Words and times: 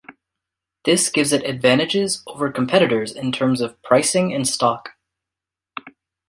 This 0.83 1.09
gives 1.09 1.31
it 1.31 1.43
advantages 1.45 2.23
over 2.25 2.51
competitors 2.51 3.11
in 3.11 3.31
terms 3.31 3.61
of 3.61 3.79
pricing 3.83 4.33
and 4.33 4.47
stock. 4.47 4.93